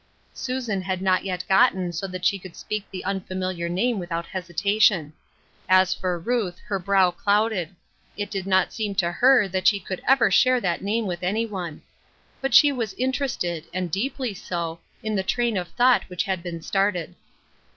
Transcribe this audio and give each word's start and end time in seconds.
Susan 0.33 0.81
had 0.81 0.99
not 0.99 1.25
yet 1.25 1.43
gotten 1.47 1.91
so 1.93 2.07
that 2.07 2.25
she 2.25 2.39
could 2.39 2.55
speak 2.55 2.89
the 2.89 3.03
unfamil 3.05 3.51
iar 3.55 3.69
name 3.69 3.99
without 3.99 4.25
hesitation. 4.25 5.13
As 5.69 5.93
for 5.93 6.17
Ruth, 6.17 6.57
her 6.65 6.79
brow 6.79 7.11
clouded; 7.11 7.75
it 8.17 8.31
did 8.31 8.47
not 8.47 8.73
seem 8.73 8.95
to 8.95 9.11
her 9.11 9.47
that 9.49 9.67
she 9.67 9.79
could 9.79 10.01
ever 10.07 10.31
share 10.31 10.59
that 10.59 10.81
name 10.81 11.05
with 11.05 11.21
anyone. 11.21 11.83
But 12.41 12.55
she 12.55 12.71
was 12.71 12.95
interested— 12.95 13.65
and 13.75 13.91
deeply 13.91 14.33
so— 14.33 14.79
in 15.03 15.13
the 15.15 15.21
train 15.21 15.55
of 15.55 15.67
thought 15.67 16.05
which 16.09 16.23
had 16.23 16.41
been 16.41 16.63
started. 16.63 17.13